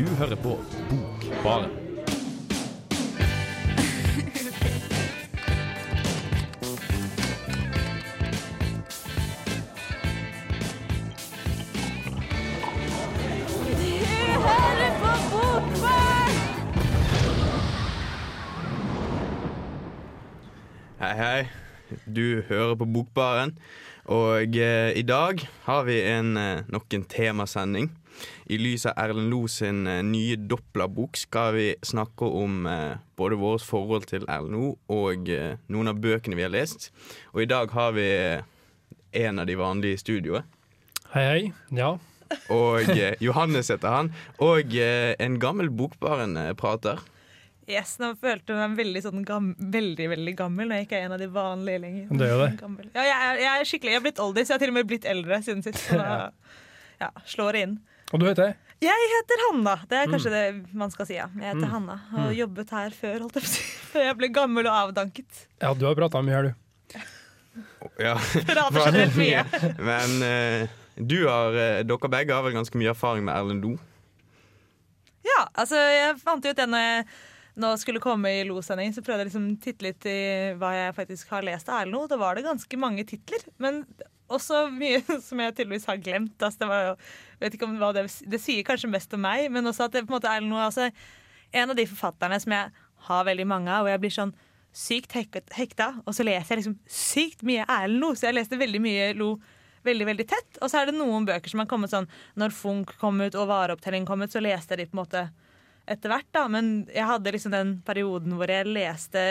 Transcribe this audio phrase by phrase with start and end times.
[0.00, 0.54] Du hører på
[0.88, 1.70] Bokbaren.
[20.96, 21.48] Hei, hei.
[22.06, 23.58] Du hører på Bokbaren.
[24.04, 27.92] Og eh, i dag har vi en, eh, nok en temasending.
[28.50, 33.38] I lys av Erlend Lo sin eh, nye Doppler-bok skal vi snakke om eh, både
[33.40, 36.90] vårt forhold til Erlend Lo og eh, noen av bøkene vi har lest.
[37.34, 38.08] Og i dag har vi
[39.12, 40.56] en av de vanlige i studioet.
[41.10, 41.42] Hei, hei.
[41.74, 41.96] Ja.
[42.54, 44.12] Og eh, Johannes heter han.
[44.42, 47.00] Og eh, en gammel Bokbaren-prater.
[47.70, 51.04] Yes, nå følte jeg meg veldig, sånn gam veldig veldig gammel når jeg ikke er
[51.06, 52.08] en av de vanlige lenger.
[52.18, 52.88] Det er det.
[52.96, 54.50] Ja, jeg, er, jeg er skikkelig, jeg er blitt oldis.
[54.50, 55.84] Jeg har til og med blitt eldre siden sist.
[55.84, 56.16] Så da
[57.02, 57.76] ja, slår det inn.
[58.10, 58.56] Og du heter?
[58.80, 59.74] Jeg heter Hanna.
[59.88, 60.12] Det er Mm.
[60.14, 61.14] kanskje det man skal si.
[61.14, 61.26] ja.
[61.36, 63.62] Jeg heter Hanna og har jobbet her før, holdt jeg på å si.
[63.92, 65.46] Før jeg ble gammel og avdanket.
[65.60, 66.54] Ja, du har prata mye her, du.
[68.00, 68.14] Ja.
[68.48, 69.44] Prater generelt mye.
[69.78, 73.74] Men uh, du har, uh, dere begge har vel ganske mye erfaring med Erlend Lo?
[75.26, 77.04] Ja, altså jeg fant ut det når jeg
[77.60, 80.16] nå skulle komme i Lo-sending, så prøvde jeg liksom titte litt i
[80.56, 82.06] hva jeg faktisk har lest av Erlend Lo.
[82.08, 83.82] Da var det ganske mange titler, men
[84.30, 86.36] også mye som jeg tydeligvis har glemt.
[86.38, 86.92] Altså, det, var
[87.40, 90.06] vet ikke om hva det, det sier kanskje mest om meg, men også at det,
[90.06, 90.90] på en måte er noe altså,
[91.50, 94.34] en av de forfatterne som jeg har veldig mange av, og jeg blir sånn
[94.76, 98.12] sykt hekta, og så leser jeg liksom sykt mye Erlend Lo.
[98.14, 99.34] Så jeg leste veldig mye Lo
[99.86, 100.58] veldig veldig tett.
[100.60, 102.08] Og så er det noen bøker som har kommet sånn
[102.40, 105.24] Når Funk kom ut og Vareopptelling kom ut, så leste jeg de på en måte
[105.90, 106.44] etter hvert, da.
[106.52, 109.22] Men jeg hadde liksom den perioden hvor jeg leste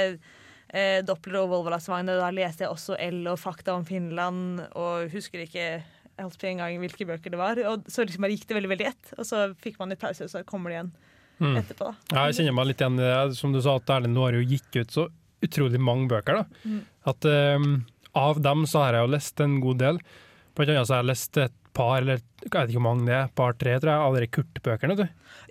[0.74, 5.46] eh, Doppler og Volvolasvagn, da leste jeg også L og Fakta om Finland, og husker
[5.48, 5.70] ikke
[6.20, 7.56] Helt holdt på en gang hvilke bøker det var.
[7.72, 10.26] Og så liksom bare gikk det veldig veldig ett, og så fikk man litt pause,
[10.26, 10.90] og så kommer det igjen
[11.40, 11.54] Mm.
[11.62, 11.86] etterpå.
[11.88, 11.94] da.
[12.12, 13.36] Ja, jeg kjenner meg litt igjen i det.
[13.38, 15.06] Som du sa, at Erlend har jo gikk ut så
[15.42, 16.42] utrolig mange bøker.
[16.42, 16.44] da.
[16.68, 16.82] Mm.
[17.08, 17.68] At eh,
[18.20, 20.00] Av dem så har jeg jo lest en god del.
[20.56, 23.16] Blant annet så har jeg lest et par, eller jeg vet ikke hvor mange det
[23.16, 24.98] er, par-tre tror jeg, av de Kurt-bøkene.
[25.00, 25.06] du.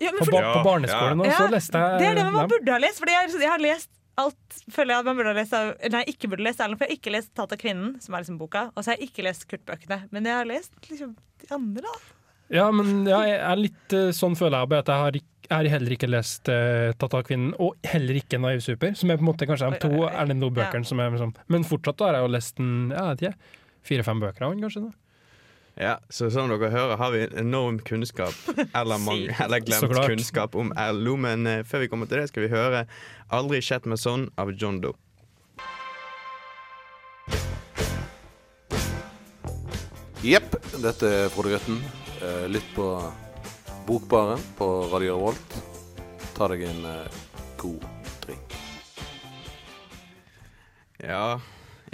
[0.05, 2.71] Ja, men På, ba på barneskolen så Ja, leste jeg det er det man burde
[2.71, 2.99] ha lest.
[3.01, 5.63] for jeg, jeg har lest alt føler jeg at man burde lese
[5.93, 8.23] Nei, ikke burde lese Erlend, for jeg har ikke lest 'Tatt av kvinnen', som er
[8.23, 9.99] liksom boka, og så har jeg ikke lest Kurt-bøkene.
[10.11, 11.97] Men jeg har lest liksom de andre, da.
[12.49, 15.17] Ja, men ja, jeg er litt eh, sånn føler jeg at jeg har,
[15.49, 19.11] jeg har heller ikke lest uh, 'Tatt av kvinnen', og heller ikke 'Naiv super', som
[19.11, 20.07] er på en måte kanskje de to.
[20.09, 23.61] Erlend Loe-bøkene som er liksom Men fortsatt har jeg jo lest en, jeg vet ikke,
[23.89, 24.87] fire-fem bøker av den, kanskje.
[24.89, 25.08] da.
[25.79, 28.35] Ja, så som dere hører har vi enorm kunnskap,
[28.79, 31.13] eller, mange, eller glemt kunnskap om Lo.
[31.15, 32.81] Men uh, før vi kommer til det, skal vi høre
[33.31, 34.97] 'Aldri skjedd meg sånn' av John Doe.
[40.19, 41.79] Jepp, dette er Frode Grøtten.
[42.19, 42.89] Uh, Lytt på
[43.87, 45.55] Bokbaren på Radio Revolt.
[46.35, 47.21] Ta deg en uh,
[47.61, 47.87] god
[48.25, 48.57] drink.
[50.99, 51.39] Ja,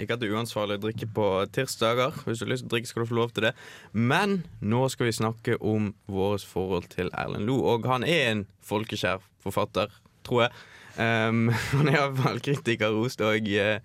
[0.00, 2.16] ikke at det er uansvarlig å drikke på tirsdager.
[2.26, 3.52] Hvis du har lyst til å drikke, skal du få lov til det.
[3.92, 7.60] Men nå skal vi snakke om vårt forhold til Erlend Lo.
[7.74, 9.92] Og han er en folkeskjær forfatter,
[10.26, 10.62] tror jeg.
[10.96, 13.76] Um, han er iallfall kritikerrost, og uh,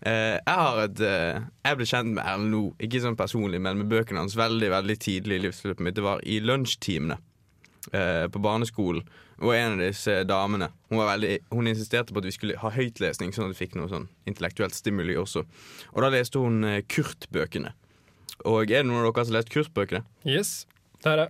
[0.00, 3.90] jeg har et uh, Jeg ble kjent med Erlend Lo, ikke sånn personlig, men med
[3.92, 5.96] bøkene hans veldig veldig tidlig i livsløpet mitt.
[5.96, 7.20] Det var i lunsjtimene
[7.92, 9.04] eh, på barneskolen.
[9.40, 12.72] Og en av disse damene hun, var veldig, hun insisterte på at vi skulle ha
[12.74, 15.46] høytlesning, sånn at vi fikk noe sånn intellektuelt stimuli også.
[15.94, 17.72] Og da leste hun eh, Kurt-bøkene.
[18.48, 20.04] Og er det noen av dere som har lest Kurt-bøkene?
[20.28, 20.54] Yes,
[21.00, 21.28] det er det.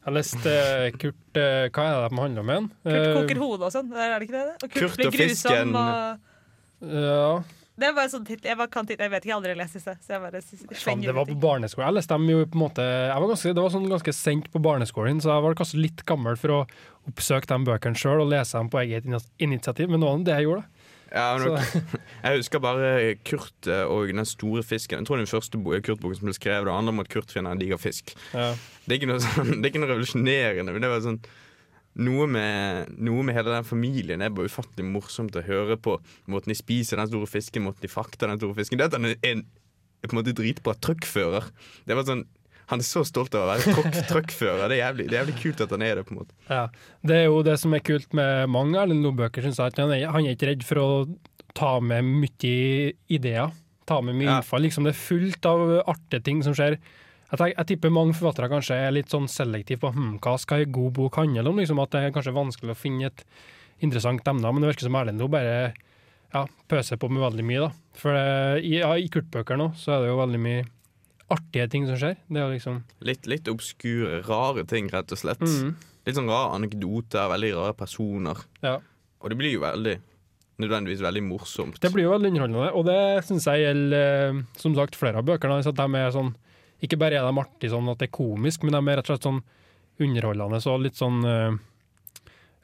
[0.00, 2.68] Jeg har lest eh, Kurt eh, Hva er det de handler om igjen?
[2.86, 3.90] Kurt koker hodet og sånn.
[3.92, 4.54] Er det ikke det?
[4.54, 5.74] Og Kurt, Kurt blir og fisken.
[5.76, 7.32] Og ja,
[7.80, 8.50] det er bare sånn tittel.
[8.52, 9.04] Jeg, bare kan tittel.
[9.06, 9.94] jeg vet ikke, jeg har aldri lest disse.
[10.04, 10.42] Så jeg bare
[10.80, 11.88] slenger det var på barneskolen.
[11.90, 14.50] Jeg leste dem jo på en måte jeg var ganske, Det var sånn ganske sent
[14.52, 16.60] på barneskolen, så jeg var kanskje litt gammel for å
[17.10, 19.08] oppsøke de bøkene sjøl og lese dem på eget
[19.40, 20.62] initiativ, men det var det jeg gjorde.
[20.62, 20.76] da.
[21.10, 21.56] Ja, men
[22.22, 22.90] Jeg husker bare
[23.26, 25.00] Kurt eh, og den store fisken.
[25.00, 26.68] Jeg tror det er den første bo- Kurt-boken som ble skrevet.
[26.68, 28.12] Det handler om at Kurt finner en diger fisk.
[28.30, 28.52] ja.
[28.86, 31.18] Det er ikke noe, sånn, det er ikke noe revolusjonerende, men det var sånn
[31.96, 35.96] noe med, noe med hele den familien er bare ufattelig morsomt å høre på.
[36.30, 38.78] Måten de spiser den store fisken, måten de frakter den store fisken.
[38.78, 39.42] Det at han er en
[40.00, 41.50] på en måte dritbra truckfører.
[41.86, 42.26] Det var sånn
[42.70, 44.68] Han er så stolt av å være truck- truckfører.
[44.70, 46.04] Det er jævlig, det er jævlig kult at han er det.
[46.06, 46.68] på en måte Ja,
[47.02, 49.42] Det er jo det som er kult med mange Erlend Loe-bøker.
[49.42, 51.18] synes jeg, Han er, han er ikke redd for å
[51.58, 53.50] ta med mye ideer.
[53.90, 54.36] Ta med mye Ja.
[54.38, 54.62] innfall.
[54.62, 56.78] Liksom det er fullt av artige ting som skjer.
[57.30, 60.74] Jeg, jeg tipper mange forfattere kanskje er litt sånn selektive på hm, hva skal en
[60.74, 61.60] god bok handle om.
[61.62, 63.24] Liksom, at det er kanskje vanskelig å finne et
[63.84, 65.54] interessant emne, men det virker som Erlend Loe bare
[66.34, 67.62] ja, pøser på med veldig mye.
[67.68, 67.70] da.
[68.00, 70.66] For det, i, ja, i Kurt-bøker nå så er det jo veldig mye
[71.30, 72.18] artige ting som skjer.
[72.26, 75.42] Det er jo liksom Litt, litt obskure, rare ting, rett og slett.
[75.42, 75.74] mm.
[76.08, 78.46] litt sånn rare anekdoter, veldig rare personer.
[78.66, 78.78] Ja.
[79.20, 79.98] Og det blir jo veldig
[80.60, 81.80] nødvendigvis veldig morsomt.
[81.80, 85.28] Det blir jo veldig underholdende, og det syns jeg gjelder eh, som sagt flere av
[85.28, 85.60] bøkene.
[85.64, 86.34] At de er sånn,
[86.80, 89.14] ikke bare er de artige sånn at det er komisk, men de er rett og
[89.14, 89.42] slett sånn
[90.00, 91.58] underholdende og litt sånn eh,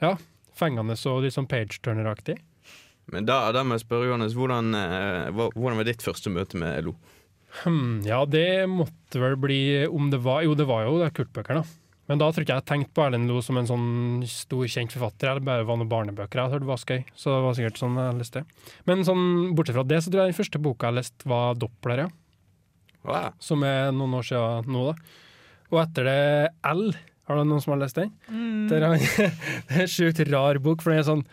[0.04, 0.14] ja,
[0.56, 2.38] fengende og litt sånn page-turner-aktig.
[3.12, 6.88] Men da, da må jeg spørre Johannes, hvordan, eh, hvordan var ditt første møte med
[6.88, 6.96] LO?
[7.62, 11.62] Hmm, ja, det måtte vel bli om det var Jo, det var jo det Kurt-bøkene.
[12.06, 13.86] Men da tror ikke jeg tenkte på Erlend Loe som en sånn
[14.30, 15.30] stor, kjent forfatter.
[15.30, 17.00] Eller bare var noen barnebøker jeg hørte var skøy.
[17.18, 18.42] Så det var sikkert sånn jeg leste.
[18.86, 19.24] Men sånn,
[19.58, 22.08] bortsett fra det, så tror jeg den første boka jeg leste, var 'Doppler', ja.
[23.06, 23.34] Wow.
[23.42, 24.96] Som er noen år siden nå, da.
[25.72, 26.22] Og etter det
[26.70, 26.88] L.
[27.26, 28.12] Har du noen som har lest den?
[28.70, 31.26] Det, er, det er en sjukt rar bok, for den er sånn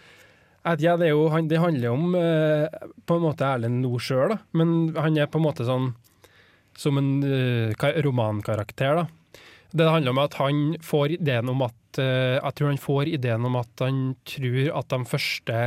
[0.64, 4.00] at ja, det, er jo, han, det handler om eh, på en måte Erlend Loe
[4.00, 4.38] sjøl, da.
[4.56, 5.90] Men han er på en måte sånn
[6.80, 7.74] som en eh,
[8.06, 9.36] romankarakter, da.
[9.74, 13.48] Det handler om at han får ideen om at eh, Jeg tror han får ideen
[13.50, 15.62] om at han tror at de første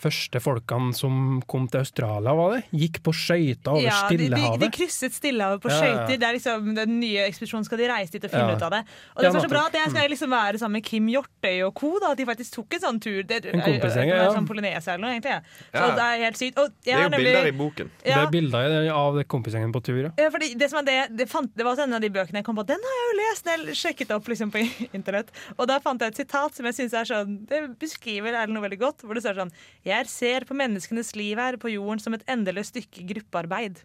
[0.00, 2.60] Første folkene som kom til Australia, var det?
[2.72, 6.14] Gikk på skøyter over Ja, de, de, de krysset Stillehavet på Ja, skøyter.
[6.16, 8.56] Det er liksom Den nye ekspedisjonen skal de reise dit og finne Ja.
[8.56, 8.80] ut av det.
[9.16, 11.06] Og Ja, det som er så bra at Jeg skal liksom være sammen med Kim
[11.12, 11.90] Hjortøy og co.
[12.00, 13.22] Da, at de faktisk tok en sånn tur.
[13.28, 14.30] Det, En kompisgjeng, ja.
[14.32, 15.36] Sånn Polynesia eller noe, egentlig.
[15.36, 15.40] ja.
[15.74, 15.94] Så Ja.
[15.94, 16.58] det er helt sykt.
[16.58, 17.90] Og jeg Det er jo nemlig- bilder i boken.
[18.04, 20.10] Det er bilder av kompisgjengen på tur, ja.
[20.16, 22.40] ja, fordi det, som er det, det, fant, det var også en av de bøkene
[22.40, 24.64] jeg kom på Den har jeg jo lest jeg sjekket opp liksom, på
[24.96, 25.28] internett.
[25.58, 28.62] Og da fant jeg et sitat som jeg synes er sånn Det beskriver Erlend noe
[28.68, 28.98] veldig godt.
[29.04, 29.52] Hvor det står sånn
[29.90, 33.80] Jeg ser på menneskenes liv her på jorden som et endeløst stykke gruppearbeid.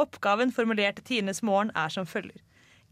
[0.00, 2.40] Oppgaven formulert til tidenes morgen er som følger.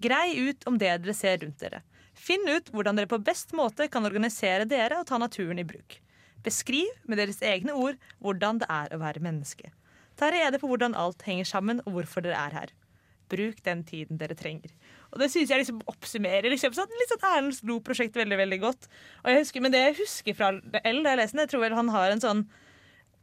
[0.05, 1.81] Grei ut om det dere ser rundt dere.
[2.13, 5.97] Finn ut hvordan dere på best måte kan organisere dere og ta naturen i bruk.
[6.45, 9.73] Beskriv med deres egne ord hvordan det er å være menneske.
[10.21, 12.75] Ta rede på hvordan alt henger sammen og hvorfor dere er her.
[13.31, 14.73] Bruk den tiden dere trenger.
[15.11, 18.91] Og det synes jeg liksom oppsummerer liksom, sånn, litt sånn Erlend Slo-prosjekt veldig veldig godt.
[19.23, 21.65] Og jeg husker, men det jeg husker fra L da jeg leste den, jeg tror
[21.65, 22.45] vel han har en sånn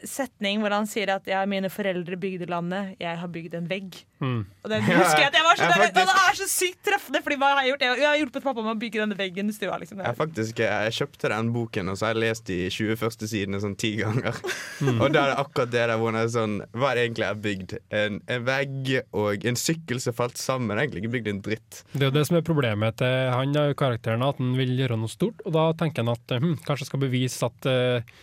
[0.05, 3.95] setning hvor han sier at ja, mine foreldre bygde landet, jeg har bygd en vegg.
[4.21, 4.39] Mm.
[4.45, 5.95] Og den husker jeg at jeg var så, jeg faktisk.
[5.97, 7.85] det er så sykt treffende, fordi hva har jeg gjort?
[7.85, 9.79] Jeg, jeg har hjulpet pappa med å bygge denne veggen i stua.
[9.81, 10.03] Liksom.
[10.05, 13.61] Jeg, faktisk, jeg kjøpte den boken, og så har jeg lest de 20 første sidene
[13.63, 14.37] sånn ti ganger.
[15.01, 17.23] Og da er det akkurat det der hvor han er sånn Hva er det egentlig
[17.23, 17.75] jeg har bygd?
[17.97, 20.71] En, en vegg og en sykkel som falt sammen.
[20.71, 21.81] Jeg har egentlig ikke bygd en dritt.
[21.93, 25.11] Det er jo det som er problemet til han karakteren, at han vil gjøre noe
[25.11, 28.17] stort, og da tenker han at hm, kanskje jeg skal bevise at uh,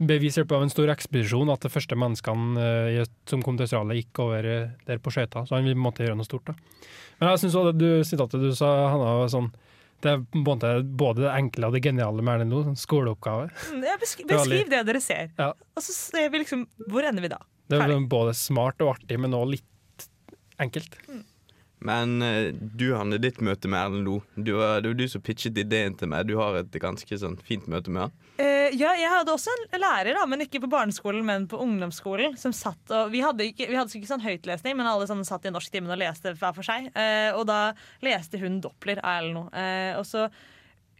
[0.00, 4.22] Bevise på en stor ekspedisjon at de første menneskene eh, som kom til Australia, gikk
[4.24, 5.42] over eh, der på skøyta.
[5.44, 6.46] Så han vil på gjøre noe stort.
[6.48, 6.54] da.
[7.20, 9.50] Men jeg syns det du, sitatet du sa, Hanna, var sånn
[10.00, 12.64] det er på både det enkle og det geniale med Erlend Loe.
[12.70, 13.50] Sånn skoleoppgave.
[13.68, 15.26] Mm, Ja, besk Det var litt- beskriv det dere ser.
[15.36, 15.50] Ja.
[15.76, 17.42] Og så ser vi liksom Hvor ender vi da?
[17.68, 20.08] Det er både smart og artig, men også litt
[20.58, 20.96] enkelt.
[21.80, 25.94] Men eh, du, Hanne, ditt møte med Erlend Loe det var du som pitchet ideen
[25.96, 26.26] til meg.
[26.28, 28.16] Du har et ganske sånn fint møte med han.
[28.76, 32.36] Ja, jeg hadde også en lærer, da, men ikke på barneskolen, men på ungdomsskolen.
[32.40, 35.48] Som satt og, Vi hadde ikke, vi hadde ikke sånn høytlesning, men alle sånn satt
[35.48, 36.90] i norsktimen og leste hver for seg.
[36.94, 37.72] Eh, og da
[38.04, 39.50] leste hun Doppler av eller noe.
[39.56, 40.28] Eh, og så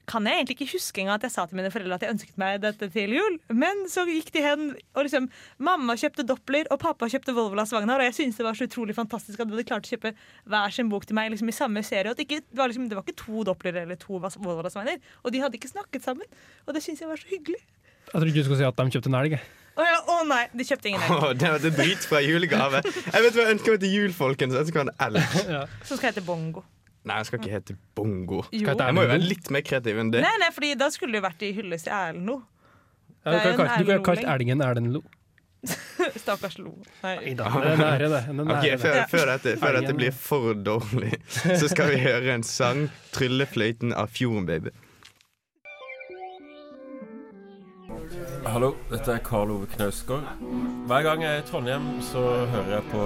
[0.08, 2.38] kan jeg egentlig ikke huske engang at jeg sa til mine foreldre at jeg ønsket
[2.41, 3.37] meg dette til jul.
[3.52, 4.64] Men så gikk de hen,
[4.97, 5.29] og liksom
[5.62, 8.02] mamma kjøpte Doppler, og pappa kjøpte Volvolas Vagnar.
[8.02, 10.14] Og jeg syntes det var så utrolig fantastisk at de hadde klart å kjøpe
[10.50, 12.11] hver sin bok til meg liksom i samme serie.
[12.11, 14.99] Og at ikke, det, var liksom, det var ikke to Doppler eller to Volvolas Vagnar.
[15.23, 16.26] Og de hadde ikke snakket sammen.
[16.66, 17.61] Og det syntes jeg var så hyggelig.
[18.11, 19.38] Jeg trodde du skulle si at de kjøpte en elg.
[19.38, 21.14] Å Å ja, å nei, de kjøpte ingen elg.
[21.14, 22.83] Oh, det var det dritbra julegave.
[22.90, 24.57] Jeg vet hva jeg ønsker meg til jul, folkens.
[24.57, 25.38] Jeg ønsker meg en elg.
[25.88, 26.66] Som skal hete Bongo.
[27.09, 28.42] Nei, jeg skal ikke hete Bongo.
[28.52, 28.75] Jo.
[28.76, 30.21] Jeg må jo være litt mer kreativ enn det.
[30.26, 32.35] Nei, nei, fordi da skulle det jo vært i hyllest til Erlend Lo.
[33.25, 35.02] Ja, du kan kalt- du kan kalt Erlend elgen Erlend Lo.
[36.23, 36.75] Stakkars Lo.
[37.04, 37.35] Nei.
[37.37, 37.40] Den
[37.85, 38.21] er det.
[38.28, 38.76] Den er Ok, det.
[38.80, 43.92] før, før, dette, før dette blir for dårlig, så skal vi høre en sang, 'Tryllefløyten'
[43.97, 44.73] av Fjorden Baby.
[48.47, 50.25] Hallo, dette er Karl Ove Knausgård.
[50.88, 53.02] Hver gang jeg er i Trondheim, så hører jeg på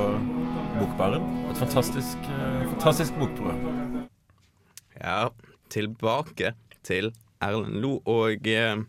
[0.78, 1.24] Bokbaren.
[1.50, 4.04] Et fantastisk, eh, fantastisk bokprogram.
[5.00, 5.28] Ja,
[5.70, 6.52] tilbake
[6.86, 7.10] til
[7.42, 7.96] Erlend Lo.
[8.06, 8.84] Og eh,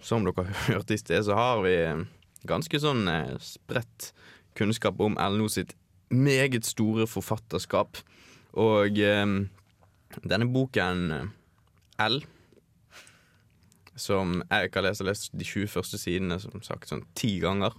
[0.00, 2.04] som dere hørte i sted, så har vi eh,
[2.44, 4.12] ganske sånn eh, spredt
[4.58, 5.72] kunnskap om Erlend Lo sitt
[6.12, 8.02] meget store forfatterskap.
[8.52, 9.26] Og eh,
[10.28, 11.26] denne boken eh,
[12.04, 12.20] L,
[13.96, 17.04] som jeg ikke har lest, jeg har lest de 20 første sidene som sagt sånn
[17.18, 17.74] ti ganger.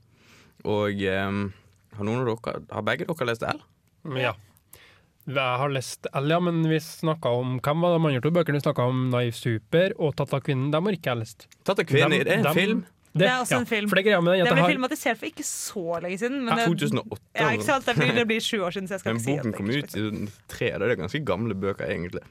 [0.63, 1.53] Og um,
[1.97, 3.61] har noen av dere, har begge dere lest L?
[4.19, 4.33] Ja.
[5.25, 8.59] Jeg har lest L, ja, men vi snakka om Hvem var de andre to bøkene?
[8.59, 10.69] Vi snakka om Naiv Super og Tatt av kvinnen.
[10.73, 11.45] Dem har ikke jeg lest.
[11.63, 12.81] Tatt av kvinnen, Dem- det er en dem- film.
[13.13, 13.89] Det, er også en film.
[13.91, 16.39] For det greia med den, Det ble har, filmatisert for ikke så lenge siden.
[16.47, 17.19] Men Ja, det, 2008.
[17.37, 17.85] ja, ikke sant?
[17.85, 19.69] Det blir, det blir sju år siden, så jeg skal Men ikke si boken kom
[19.69, 20.71] ut i 2003.
[20.81, 22.23] Det er ganske gamle bøker, egentlig.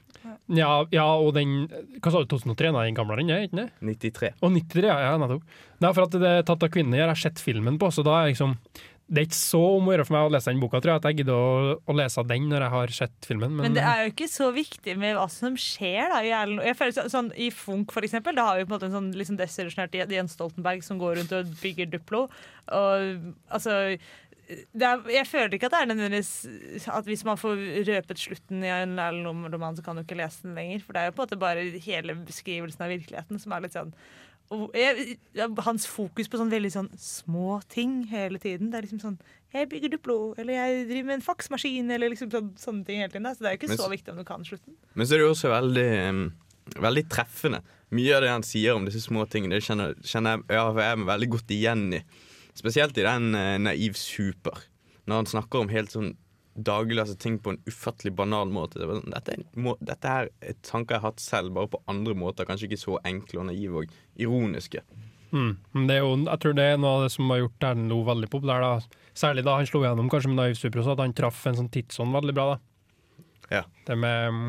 [0.59, 1.53] ja, ja, og den
[2.03, 2.73] Hva sa du, 2003?
[2.75, 3.69] Nei, den gamle den er, ikke det?
[4.11, 4.33] 93.
[4.41, 5.43] Og 93, ja, ja nettopp.
[5.79, 8.19] Nei, for at det er tatt av kvinner, jeg har sett filmen på, så da
[8.19, 8.57] er liksom
[9.07, 11.01] Det er ikke så om å gjøre for meg å lese den boka, tror jeg,
[11.01, 13.51] at jeg gidder å, å lese den når jeg har sett filmen.
[13.51, 16.31] Men, Men det er jo ikke så viktig med hva som skjer da, i
[16.69, 18.95] Jeg føler så- sånn, I Funk, for eksempel, da har vi på en måte en
[18.97, 22.29] sånn liksom desillusjonert Jens Stoltenberg som går rundt og bygger Duplo.
[22.71, 23.97] Og altså
[24.49, 28.71] er, jeg føler ikke at det er nødvendigvis at hvis man får røpet slutten i
[28.71, 30.83] en Erlend-roman, så kan du ikke lese den lenger.
[30.83, 33.77] For det er jo på en måte bare hele beskrivelsen av virkeligheten som er litt
[33.77, 33.93] sånn
[34.51, 35.17] jeg,
[35.65, 38.71] Hans fokus på sånn veldig sånn små ting hele tiden.
[38.71, 39.17] Det er liksom sånn
[39.53, 43.13] Jeg bygger Duplo, eller jeg driver med en faksmaskin, eller liksom sånn, sånne ting hele
[43.13, 43.29] tiden.
[43.29, 44.77] Så det er jo ikke Men så viktig om du kan slutten.
[44.93, 45.89] Men så er det jo også veldig,
[46.87, 47.63] veldig treffende.
[47.93, 51.01] Mye av det han sier om disse små tingene, det kjenner, kjenner jeg, ja, jeg
[51.01, 52.01] meg veldig godt igjen i.
[52.57, 54.65] Spesielt i den uh, Naiv super.
[55.05, 56.13] Når han snakker om helt sånn
[56.53, 58.81] dagligdagse ting på en ufattelig banal måte.
[58.81, 62.47] Sånn, Dette, må, dette her er tanker jeg har hatt selv, bare på andre måter.
[62.49, 64.83] Kanskje ikke så enkle og naive og ironiske.
[65.33, 65.55] Mm.
[65.89, 68.61] Det jo, jeg tror det er noe av det som har gjort Erlend veldig populær.
[68.61, 69.01] Da.
[69.17, 71.71] Særlig da han slo gjennom kanskje med Naiv Super også, at han traff en sånn
[71.73, 72.45] tidsånd veldig bra.
[72.53, 72.59] da.
[73.49, 73.63] Ja.
[73.87, 74.43] Det med um,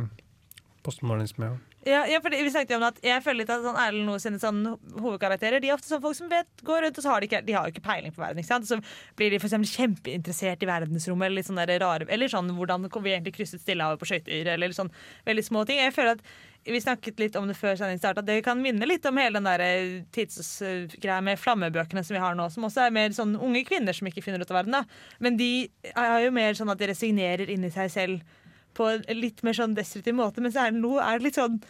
[0.85, 1.55] postmodernisme.
[1.55, 1.74] Ja.
[1.85, 4.39] Ja, ja, vi snakket jo om at Jeg føler litt at sånn Erlend Noe sine
[4.41, 4.63] sånn
[4.95, 7.43] hovedkarakterer De er ofte sånn folk som vet, går rundt og så har de, ikke,
[7.45, 8.41] de har ikke peiling på verden.
[8.41, 8.69] Ikke sant?
[8.69, 8.79] Så
[9.19, 12.89] blir de for eksempel kjempeinteressert i verdensrommet eller litt sånn der rare Eller sånn hvordan
[12.95, 14.93] vi egentlig krysset Stillehavet på skøyter, eller sånn
[15.29, 15.81] veldig små ting.
[15.83, 16.25] Jeg føler at
[16.65, 19.37] vi snakket litt om det før sendingen startet, at det kan minne litt om hele
[19.37, 23.35] den der eh, tidsgreia med flammebøkene som vi har nå, som også er mer sånn
[23.37, 24.79] unge kvinner som ikke finner ut av verden.
[24.79, 24.85] da.
[25.21, 25.51] Men de
[25.93, 28.41] er jo mer sånn at de resignerer inni seg selv
[28.77, 31.61] på en litt mer sånn destruktiv måte, men så er det noe er litt sånn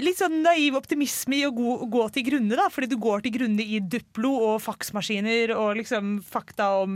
[0.00, 2.70] Litt sånn naiv optimisme i å gå, gå til grunne, da.
[2.72, 6.94] Fordi du går til grunne i Duplo og faksmaskiner og liksom fakta om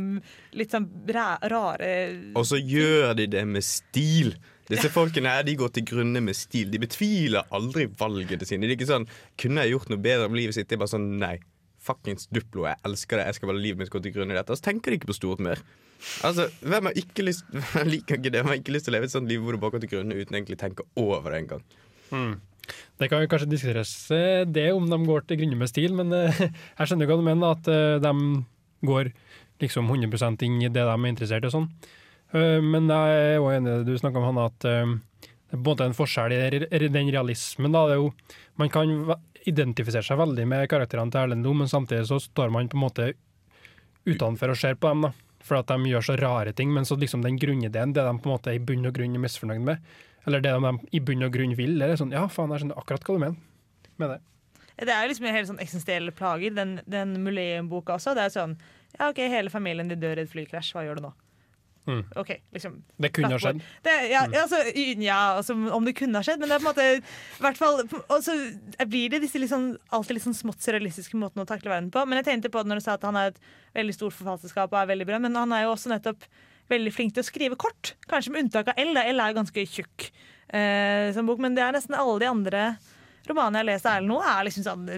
[0.57, 1.91] litt sånn ra rare
[2.33, 4.33] Og så gjør de det med stil.
[4.71, 6.73] Disse folkene her, de går til grunne med stil.
[6.73, 8.65] De betviler aldri valgene sine.
[8.65, 10.97] Det er ikke sånn 'Kunne jeg gjort noe bedre med livet sitt?' Det er bare
[10.97, 11.39] sånn 'Nei,
[11.79, 13.27] fuckings Duplo, jeg elsker det.
[13.27, 15.21] Jeg skal bare livet mitt gå til grunne i dette.' Så tenker de ikke på
[15.21, 15.61] stort mer.
[16.27, 17.47] Altså, Hvem har ikke lyst
[17.79, 18.43] Jeg liker ikke det.
[18.43, 19.95] Hvem har ikke lyst til å leve et sånt liv hvor du bare går til
[19.95, 21.65] grunne uten egentlig tenke over det engang?
[22.99, 26.11] Det kan jo kanskje diskuteres eh, det om de går til grunne med stil, men
[26.15, 26.41] uh,
[26.79, 29.13] jeg skjønner hva du mener, at uh, de går
[29.63, 31.69] liksom 100 inn i det de er interessert i og sånn.
[32.35, 34.97] Uh, Men jeg er jo enig i det du snakka om, Hanne, at eh,
[35.53, 37.75] det er på en forskjell i den realismen.
[37.75, 37.85] Da.
[37.87, 38.11] Det er jo,
[38.59, 38.93] man kan
[39.47, 43.13] identifisere seg veldig med karakterene til Erlend men samtidig så står man på en måte
[44.07, 45.07] utenfor og ser på dem.
[45.07, 45.13] da.
[45.47, 48.31] For at de gjør så rare ting, men så liksom den grunnideen, det de på
[48.31, 49.93] en måte i bunn og grunn er misfornøyd med,
[50.27, 52.81] eller det de i bunn og grunn vil, det er sånn Ja, faen, jeg skjønner
[52.81, 53.37] akkurat hva du mener
[54.03, 54.19] med det.
[54.77, 58.13] Det er liksom helt sånn eksistensielle plager, den, den Muleum-boka også.
[58.19, 58.59] Det er sånn
[58.97, 61.13] Ja, OK, hele familien din dør i et flykrasj, hva gjør du nå?
[61.87, 62.03] Mm.
[62.19, 62.81] OK, liksom.
[62.99, 63.61] Det kunne ha skjedd.
[63.87, 66.73] Det, ja, altså, ja, altså, om det kunne ha skjedd, men det er på en
[66.73, 68.35] måte i hvert fall, Og så
[68.91, 72.03] blir det disse liksom, alltid litt sånn smått surrealistiske måtene å takle verden på.
[72.09, 73.41] Men jeg tenkte på det når du sa at han er et
[73.79, 76.27] veldig stort forfatterskap og er veldig bra, men han er jo også nettopp
[76.73, 77.95] veldig flink til å skrive kort.
[78.11, 78.93] Kanskje med unntak av L.
[78.97, 79.07] da.
[79.07, 82.67] L er ganske tjukk eh, som bok, men det er nesten alle de andre
[83.31, 84.89] romanene jeg har lest av Erlend nå, er liksom sånn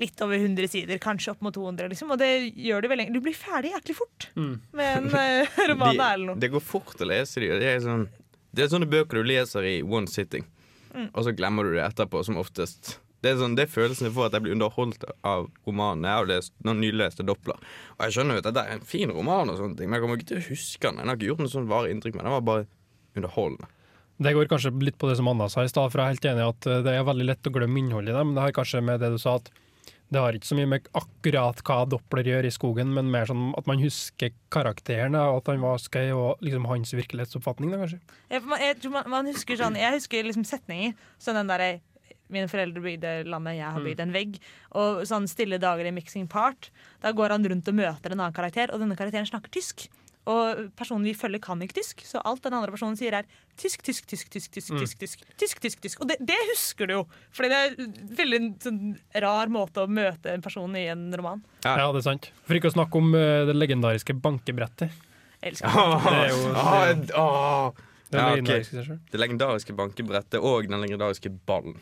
[0.00, 2.12] litt over 100 sider, kanskje opp mot 200, liksom.
[2.14, 6.04] Og det gjør det veldig Du blir ferdig jæklig fort med en uh, roman de,
[6.04, 6.42] eller noe.
[6.42, 7.50] det går fort å lese de.
[7.54, 8.06] og Det er, sånn,
[8.52, 10.46] det er sånne bøker du leser i one sitting,
[11.12, 12.98] og så glemmer du det etterpå, som oftest.
[13.24, 16.04] Det er, sånn, det er følelsen jeg får at jeg blir underholdt av romanen.
[16.06, 17.56] Jeg har lest noen nyleste Doppler.
[17.96, 20.04] Og jeg skjønner jo at dette er en fin roman, og sånne ting men jeg
[20.04, 21.00] kommer ikke til å huske den.
[21.00, 22.68] Den har ikke gjort noe sånn varig inntrykk, men den var bare
[23.16, 23.70] underholdende.
[24.16, 26.28] Det går kanskje litt på det som Anna sa i stad, for jeg er helt
[26.30, 28.36] enig i at eh, det er veldig lett å glemme innholdet i dem.
[28.36, 29.50] Det har kanskje med det du sa, at
[30.12, 33.48] det har ikke så mye med akkurat hva Doppler gjør i skogen, men mer sånn
[33.58, 37.98] at man husker karakteren, og at han var skøy, og liksom hans virkelighetsoppfatning, da, kanskje.
[38.30, 41.68] Jeg, jeg, tror man, man husker sånn Jeg husker liksom setninger Sånn den derre
[42.32, 44.38] Mine foreldre bygde landet, jeg har bygd en vegg.
[44.74, 46.72] Og sånn Stille dager i Mixing Part.
[46.98, 49.84] Da går han rundt og møter en annen karakter, og denne karakteren snakker tysk.
[50.26, 53.28] Og personen vi følger, kan ikke tysk, så alt den andre personen sier, er
[53.60, 54.80] tysk, tysk, tysk, tysk, tysk, mm.
[54.82, 56.02] tysk, tysk, tysk, tysk, tysk.
[56.02, 57.02] Og det, det husker du jo,
[57.34, 57.76] for det er
[58.18, 58.80] veldig en sånn
[59.22, 61.44] rar måte å møte en person i en roman.
[61.62, 62.30] Ja, ja det er sant.
[62.48, 65.02] For ikke å snakke om uh, det legendariske bankebrettet.
[65.44, 66.16] Jeg elsker ah, det.
[66.16, 67.84] Er jo, ah, det, er jo, ah.
[68.10, 71.78] det, er legendariske, det legendariske bankebrettet og den legendariske ballen.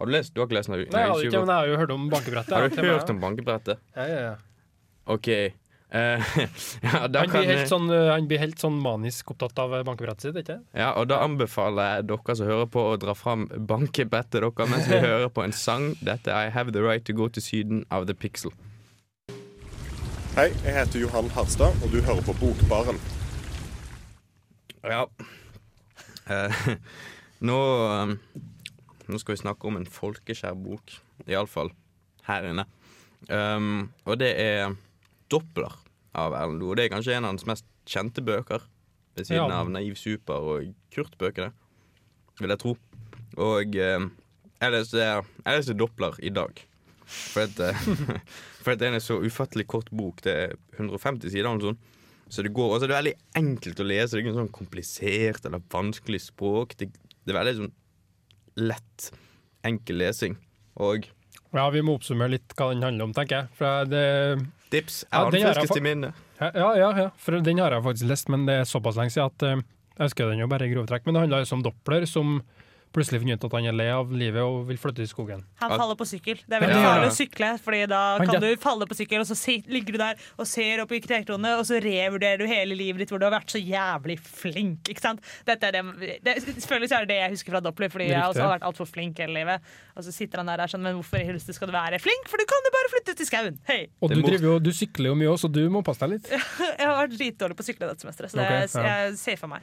[0.00, 0.32] Har du lest?
[0.32, 0.80] Du har ikke lest den?
[0.80, 2.56] Nei, jeg har ikke, men jeg har jo hørt om bankebrettet.
[2.56, 3.84] Har du hørt om bankebrettet?
[3.92, 4.38] Ja, ja, ja.
[5.12, 5.28] OK.
[5.92, 6.22] Eh,
[6.80, 9.74] ja, da Han kan, blir, helt sånn, eh, han blir helt sånn manisk opptatt av
[9.76, 13.12] eh, bankebrettet sitt, ikke ja, og da anbefaler jeg dere som hører på, å dra
[13.12, 15.90] fram bankebrettet deres mens vi hører på en sang.
[16.00, 18.54] Dette er I Have The Right To Go To Syden av The Pixel.
[20.32, 22.96] Hei, jeg heter Johan Harstad, og du hører på Bokbaren.
[24.88, 25.02] Ja.
[26.32, 26.62] Eh,
[27.50, 27.58] nå,
[29.12, 30.96] nå skal vi snakke om en folkeskjær bok,
[31.28, 31.74] iallfall
[32.30, 32.64] her inne.
[33.28, 34.72] Um, og det er
[35.32, 35.78] 'Doppler'
[36.14, 36.76] av Erlend Loe.
[36.76, 38.60] Det er kanskje en av hans mest kjente bøker,
[39.16, 39.60] ved siden Ja.
[39.62, 41.52] av 'Naiv super' og Kurt-bøkene,
[42.40, 42.76] vil jeg tro.
[43.40, 44.04] Og eh,
[44.60, 46.60] jeg leste, jeg leste 'Doppler' i dag.
[47.06, 47.74] For at, eh,
[48.62, 50.20] for at det er en så ufattelig kort bok.
[50.22, 51.48] Det er 150 sider.
[51.48, 51.88] eller noe sånt.
[52.32, 54.10] Så det går, også, det er veldig enkelt å lese.
[54.16, 56.76] Det er ikke sånn komplisert eller vanskelig språk.
[56.80, 56.88] Det,
[57.26, 57.72] det er veldig sånn
[58.56, 59.10] lett,
[59.68, 60.36] enkel lesing.
[60.80, 61.08] Og
[61.52, 63.48] Ja, vi må oppsummere litt hva den handler om, tenker jeg.
[63.58, 66.24] For det, tips Jeg den har jeg friskest i minnet.
[66.42, 69.30] ja, ja, ja, for den har jeg faktisk lest, men det er såpass lenge siden
[69.30, 69.62] at uh,
[69.92, 71.04] jeg husker den jo bare i grove trekk.
[71.06, 72.40] Men det handler altså om Doppler som
[72.92, 75.44] plutselig funnet ut at han er lei av livet og vil flytte til skogen.
[75.62, 76.40] Han faller på sykkel.
[76.46, 76.88] Det er veldig Ja.
[76.88, 79.36] farlig å sykle, Fordi da Han kan du falle på sykkel, og så
[79.68, 83.10] ligger du der og ser opp i krekronene, og så revurderer du hele livet ditt
[83.10, 84.88] hvor du har vært så jævlig flink.
[84.92, 85.20] Ikke sant?
[85.46, 88.22] Dette er det, det, selvfølgelig så er det det jeg husker fra Doppler, fordi jeg
[88.22, 89.60] også har vært altfor flink hele livet.
[89.96, 92.28] Og så sitter han der og sånn, men hvorfor i helvete skal du være flink?
[92.28, 93.58] For du kan jo bare flytte til skauen!
[93.68, 93.86] Hei!
[94.02, 96.28] Og du, jo, du sykler jo mye òg, så du må passe deg litt.
[96.78, 98.96] Jeg har vært dritdårlig på å sykle dette semesteret, så det Ok, ja.
[99.06, 99.62] jeg ser for meg.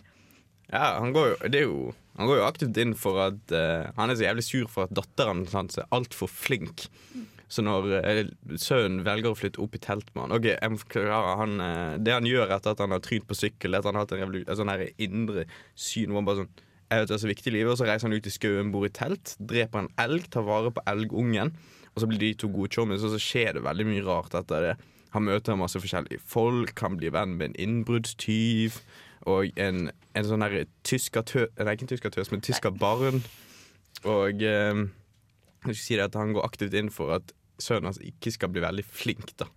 [0.70, 1.80] Ja, han går jo, det er jo
[2.20, 4.96] han går jo aktivt inn for at uh, Han er så jævlig sur for at
[4.98, 6.90] datteren hans er altfor flink.
[7.50, 12.14] Så når uh, sønnen velger å flytte opp i telt med han Ok, eh, Det
[12.14, 14.24] han gjør etter at han har trynt på sykkel, etter at han har hatt en,
[14.26, 15.48] revolu- en sånn her indre
[15.80, 16.52] syn hvor han bare sånn
[16.90, 18.70] jeg vet det er så viktig i livet, og så reiser han ut i skauen,
[18.74, 21.52] bor i telt, dreper en elg, tar vare på elgungen,
[21.94, 24.66] og så blir de to gode chommies, og så skjer det veldig mye rart etter
[24.66, 24.72] det.
[25.14, 28.80] Han møter masse forskjellige folk, han blir venn med en innbruddstyv
[29.30, 33.22] og en, en sånn her tyskertøs Nei, ikke en tyskertøs, men tyskerbarn.
[34.08, 34.84] Og eh,
[35.66, 38.52] jeg skal si det at han går aktivt inn for at sønnen hans ikke skal
[38.54, 39.50] bli veldig flink, da.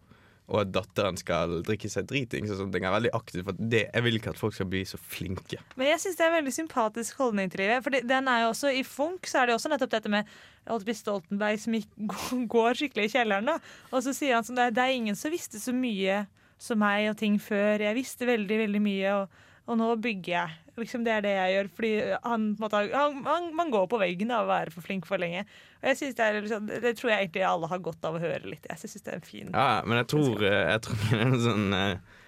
[0.53, 2.49] Og at datteren skal drikke seg driting.
[2.49, 2.73] Så sånn.
[2.75, 5.61] Jeg er veldig aktiv for det, jeg vil ikke at folk skal bli så flinke.
[5.79, 7.85] Men jeg syns det er en veldig sympatisk holdning til livet.
[7.87, 10.35] For den er jo også I Funk så er det også nettopp dette med
[10.75, 11.79] Oddby Stoltenberg som
[12.57, 13.49] går skikkelig i kjelleren.
[13.49, 13.57] da
[13.95, 16.25] Og så sier han sånn det er ingen som visste så mye
[16.63, 17.83] som meg og ting før.
[17.83, 20.57] Jeg visste veldig, veldig mye, og, og nå bygger jeg.
[20.81, 21.69] Liksom Det er det jeg gjør.
[21.77, 21.91] Fordi
[22.25, 25.45] han, måte, han, han, Man går på veggen av å være for flink for lenge.
[25.83, 28.23] Og jeg synes det, er liksom, det tror jeg egentlig alle har godt av å
[28.23, 28.67] høre litt.
[28.71, 31.25] Jeg synes det er en fin Ja, men jeg tror, eh, jeg tror det er
[31.29, 32.19] en sånn eh,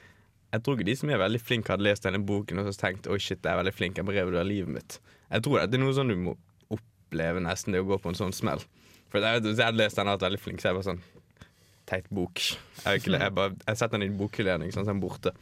[0.55, 3.11] Jeg tror ikke de som er veldig flinke, hadde lest denne boken og så tenkt
[3.11, 5.01] Oi, shit, jeg er veldig flink, jeg må revurdere livet mitt.
[5.33, 6.37] Jeg tror det er noe sånn du må
[6.75, 8.63] oppleve nesten, det å gå på en sånn smell.
[9.11, 11.05] For jeg, jeg hadde lest den og vært veldig flink, så jeg bare sånn
[11.85, 12.41] Teit bok.
[12.41, 15.35] Jeg, jeg, jeg setter den i en bokhylle, sånn, så er den borte.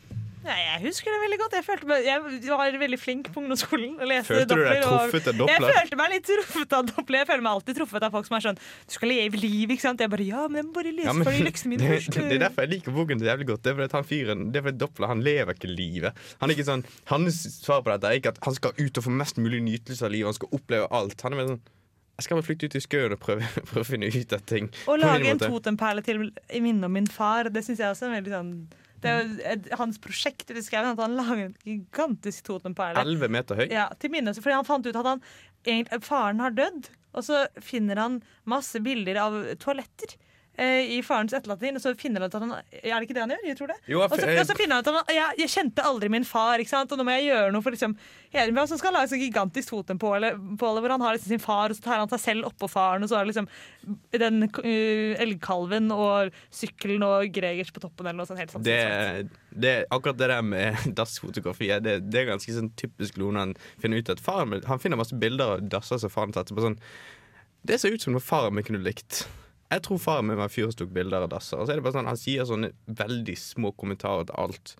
[0.43, 1.53] Ja, jeg husker det veldig godt.
[1.55, 3.93] Jeg, følte meg, jeg var veldig flink på ungdomsskolen.
[4.27, 7.19] Følte du deg Doppler, truffet av Jeg følte meg litt truffet av Doppler.
[7.21, 9.85] Jeg føler meg alltid truffet av folk som er sånn Du skal leve livet, ikke
[9.85, 10.03] sant?
[10.03, 12.19] Jeg bare Ja, men jeg må bare lese Ja, men ferdig leksene mine det, først.
[12.19, 13.63] det er derfor jeg liker boken så jævlig godt.
[13.63, 16.25] Det er fordi han fyren Det er fordi Doppler han lever ikke livet.
[16.43, 19.07] Han er ikke sånn Hans svar på dette er ikke at han skal ut og
[19.07, 20.33] få mest mulig nytelse av livet.
[20.33, 21.23] Han skal oppleve alt.
[21.23, 21.63] Han er mer sånn
[22.19, 24.73] Jeg skal bare flytte ut i skauen og prøve, prøve å finne ut av ting.
[24.91, 28.11] Å lage en en totemperle til i minne om min far, det syns jeg også
[28.11, 28.55] er veldig sånn
[29.03, 33.03] det er jo et, hans prosjekt ute i skauen at han lager en gigantisk totemperle.
[33.03, 33.67] Elleve meter høy.
[33.73, 35.23] Ja, til minnes, fordi han fant ut at han,
[35.67, 40.15] egentlig, faren har dødd, og så finner han masse bilder av toaletter
[40.61, 43.31] i farens etterlatte, og så finner han ut at han Er det ikke det han
[43.33, 43.45] gjør?
[43.49, 43.77] Jeg tror det.
[43.89, 46.27] Jo, Og så, og så finner han ut at han, jeg, jeg kjente aldri min
[46.29, 46.93] far, ikke sant?
[46.93, 47.97] og nå må jeg gjøre noe for liksom
[48.33, 51.79] Hedemar som skal lage sånn gigantisk totempåle påle hvor han har liksom sin far, og
[51.79, 53.49] så tar han seg selv oppå faren, og så det liksom
[54.23, 58.41] den uh, elgkalven og sykkelen og Gregers på toppen, eller noe sånt.
[58.43, 63.21] Helt sånn, det, det, akkurat det der med dassfotografiet, det, det er ganske sånn typisk
[63.21, 63.47] Lone.
[63.47, 66.53] han finner ut at faren Han finner masse bilder av dasser som faren tatt.
[66.53, 66.79] på Sånn,
[67.69, 69.25] det ser ut som noe faren min kunne likt.
[69.73, 71.61] Jeg tror faren min var en fyr som tok bilder av dasser.
[71.61, 74.75] Og så er det bare sånn, Han sier sånne veldig små kommentarer til alt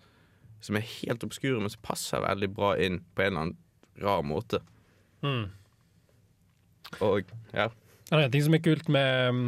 [0.63, 3.57] som er helt obskure, men som passer veldig bra inn på en eller annen
[3.99, 4.61] rar måte.
[5.25, 5.49] Mm.
[7.03, 7.67] Og ja.
[8.13, 9.41] En ting som er kult med,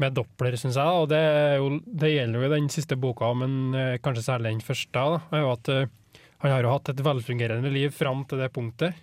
[0.00, 3.74] med Doppler, syns jeg, og det, er jo, det gjelder jo den siste boka, men
[3.76, 5.92] eh, kanskje særlig den første, da, er jo at eh,
[6.44, 8.96] han har jo hatt et velfungerende liv fram til det punktet.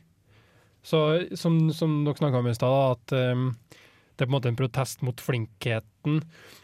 [0.84, 1.00] Så
[1.40, 3.80] som, som dere snakka om i stad, at eh,
[4.18, 6.20] det er på en måte en protest mot flinkheten.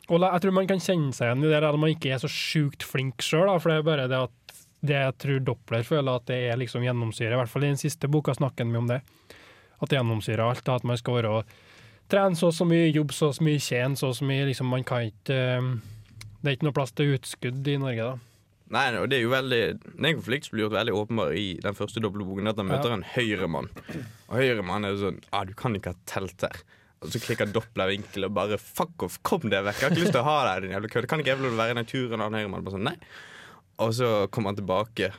[0.10, 2.30] Og jeg tror man kan kjenne seg igjen i det, eller man ikke er så
[2.32, 4.36] sjukt flink sjøl, for det er bare det at
[4.80, 7.82] det jeg tror Doppler føler at det er liksom gjennomsyrer, i hvert fall i den
[7.82, 9.02] siste boka snakker han mye om det.
[9.80, 11.34] At det gjennomsyrer alt, at man skal være
[12.10, 14.48] trene så og så mye, jobbe så og så mye, tjene så og så mye.
[14.50, 15.70] Liksom, man kan ikke eh,
[16.40, 18.26] Det er ikke noe plass til utskudd i Norge, da.
[18.70, 21.32] Nei, og det er jo veldig Det er en konflikt som blir gjort veldig åpenbar
[21.34, 22.48] i den første dobbeltboken.
[22.52, 23.00] At han møter Ja.
[23.00, 23.70] en høyremann.
[24.30, 26.60] Og høyremann er sånn ah, Du kan ikke ha telt her.
[27.00, 29.80] Og så klikker dopplervinkel og bare fuck off, kom deg vekk.
[29.80, 31.08] Jeg har ikke lyst til å ha deg, din jævla kødd.
[31.12, 32.20] Kan ikke jeg å være i naturen?
[32.20, 32.96] Og han høyremann bare sånn, nei.
[33.80, 35.12] Og så kommer han tilbake.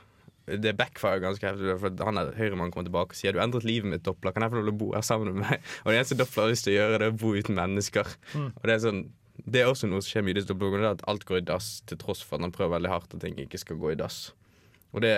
[0.61, 1.79] Det backfire ganske heftig.
[1.81, 4.35] For han er høyremann kommer tilbake og sier du endret livet mitt, Doppler.
[4.37, 5.71] Kan jeg få lov til å bo her sammen med meg?
[5.85, 8.13] Og det eneste Doppler har lyst til å gjøre, det er å bo uten mennesker.
[8.37, 9.03] Og det er sånn
[9.41, 11.39] det er også noe som skjer mye i disse dobbeltbloggene, det er at alt går
[11.41, 13.93] i dass til tross for at han prøver veldig hardt at ting ikke skal gå
[13.95, 14.19] i dass.
[14.93, 15.15] Og det,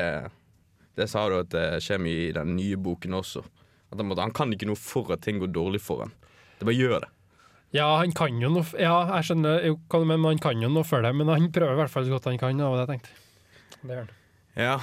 [0.98, 3.42] det sa du at det skjer mye i den nye boken også.
[3.90, 6.14] At han, måtte, han kan ikke noe for at ting går dårlig for han.
[6.62, 7.09] Det bare gjør det.
[7.75, 10.61] Ja, han kan jo noe Ja, jeg skjønner jo hva du mener, men han kan
[10.62, 11.11] jo noe for det.
[11.18, 13.81] Men han prøver i hvert fall så godt han kan, det var det jeg tenkte.
[13.81, 14.18] Det gjør han.
[14.53, 14.77] Ja,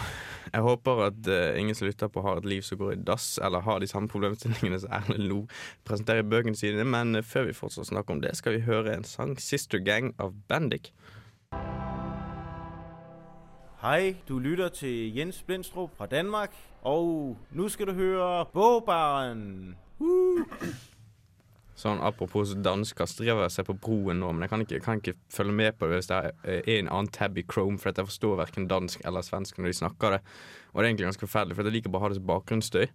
[0.50, 3.38] jeg håper at uh, ingen som lytter på har et liv som går i dass,
[3.46, 5.44] eller har de samme problemstillingene som Erlend Lo
[5.88, 6.84] presenterer i bøkene sine.
[6.84, 10.12] Men uh, før vi fortsatt snakker om det, skal vi høre en sang, 'Sister Gang'
[10.20, 10.92] av Bendik.
[13.80, 16.52] Hei, du lytter til Jens Blindstrup fra Danmark,
[16.84, 19.78] og nå skal du høre Bogbaren.
[21.80, 25.16] Sånn Apropos dansker, strever jeg seg på Broen nå, men jeg kan ikke, kan ikke
[25.32, 28.10] følge med på det hvis det er eh, en annen tab i Chrome, for jeg
[28.10, 30.20] forstår verken dansk eller svensk når de snakker det.
[30.74, 32.86] Og det er egentlig ganske forferdelig, for jeg liker bare å ha det som bakgrunnsstøy.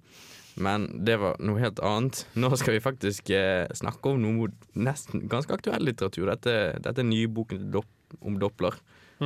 [0.65, 2.21] Men det var noe helt annet.
[2.39, 6.29] Nå skal vi faktisk eh, snakke om noe nesten ganske aktuell litteratur.
[6.31, 7.73] Dette, dette er nye boken
[8.21, 8.77] om Doppler,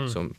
[0.09, 0.31] som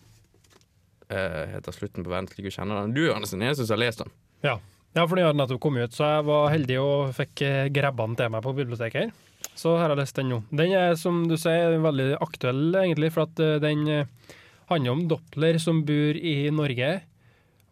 [1.11, 2.95] eh, heter 'Slutten på verden slik vi kjenner den'.
[2.95, 4.15] Du er den eneste som har lest den.
[4.47, 4.59] Ja.
[4.95, 8.07] Ja, for den har nettopp kommet ut, så jeg var heldig og fikk eh, grabba
[8.09, 9.11] den til meg på biblioteket.
[9.53, 10.39] Så her har jeg lest den nå.
[10.49, 14.33] Den er, som du sier, veldig aktuell, egentlig, for at eh, den eh,
[14.71, 16.89] handler om Doppler som bor i Norge.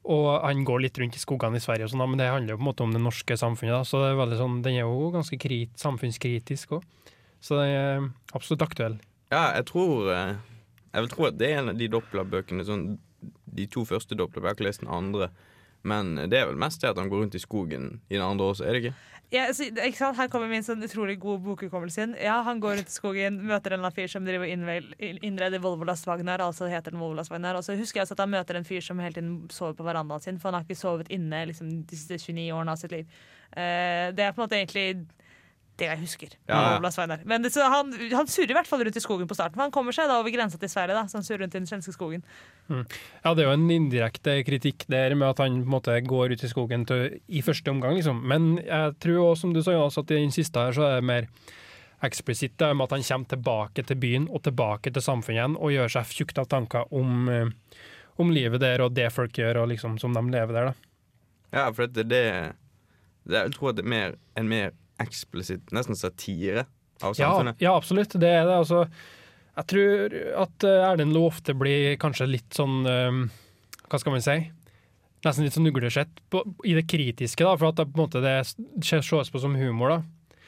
[0.08, 2.60] Og han går litt rundt i skogene i Sverige, og sånn, men det handler jo
[2.60, 3.80] på en måte om det norske samfunnet.
[3.80, 6.86] Da, så er sånn, den er jo ganske krit, samfunnskritisk òg.
[7.44, 9.02] Så den er absolutt aktuell.
[9.30, 12.86] Ja, jeg tror Jeg vil tro at det er en av de Doppler-bøkene sånn,
[13.58, 15.28] De to første Doppler, jeg har ikke lest den andre.
[15.88, 18.52] Men det er vel mest det at han går rundt i skogen i den andre
[18.52, 18.98] også, er det ikke?
[19.28, 20.16] Ja, så, ikke sant?
[20.16, 22.14] Her kommer min sånn utrolig god bokhukommelse inn.
[22.24, 26.70] Ja, han går rundt i skogen, møter en fyr som driver innreder Volvo Lastvagnar, altså
[26.72, 27.60] heter den Volvo Lastvagnar.
[27.60, 30.24] Og så husker jeg at han møter en fyr som hele tiden sover på verandaen
[30.24, 33.20] sin, for han har ikke sovet inne liksom, de siste 29 årene av sitt liv.
[33.52, 34.88] Uh, det er på en måte egentlig
[35.78, 36.32] det jeg husker.
[36.50, 37.18] Ja, ja.
[37.30, 39.68] Men det, så han, han surrer i hvert fall rundt i skogen på starten, for
[39.68, 41.70] han kommer seg da over grensa til Sverige, da, så han surrer rundt i den
[41.70, 42.24] svenske skogen.
[42.68, 46.34] Ja, det er jo en indirekte kritikk der med at han på en måte går
[46.34, 48.24] ut i skogen til, i første omgang, liksom.
[48.28, 51.00] Men jeg tror også, som du sa, Jonas, at i den siste her så er
[51.00, 51.30] det mer
[52.06, 55.74] eksplisitt om med at han kommer tilbake til byen og tilbake til samfunnet igjen og
[55.74, 57.80] gjør seg tjukt av tanker om, eh,
[58.22, 60.72] om livet der og det folk gjør, og liksom som de lever der.
[60.72, 60.74] da.
[61.54, 62.54] Ja, for det, det,
[63.24, 66.66] det Jeg tror at det er mer, en mer eksplisitt, nesten satire
[67.02, 67.62] av samfunnet.
[67.62, 68.16] ja, absolutt.
[68.20, 68.58] Det er det.
[68.58, 68.86] Altså,
[69.58, 73.24] jeg tror at eh, Erlend Loe ofte blir kanskje litt sånn um,
[73.90, 74.38] Hva skal man si?
[75.26, 76.22] Nesten litt sånn uglesett
[76.68, 78.36] i det kritiske, da, for at det, på en måte, det
[78.86, 79.96] ses på som humor.
[79.96, 80.44] da.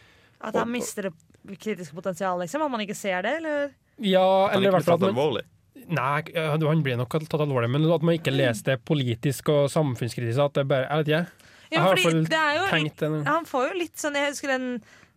[0.49, 2.63] At han mister det kritiske potensialet, liksom.
[2.63, 3.71] At man ikke ser det, eller?
[3.97, 5.43] Ja, eller i ikke hvert fall alvorlig.
[5.89, 10.37] Nei, han blir nok tatt alvorlig, men at man ikke leser det politisk og samfunnskritisk.
[10.43, 13.11] At det bare, jeg vet ikke, Ja, fordi det er jo tenkt det.
[13.27, 14.71] Han får jo litt sånn Jeg husker den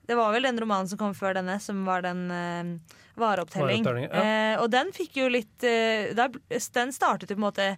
[0.09, 3.87] Det var vel den romanen som kom før denne, som var den uh, Vareopptelling.
[3.87, 6.38] Vareopptelling, Uh, og den fikk jo litt uh, der,
[6.77, 7.69] Den startet jo på en måte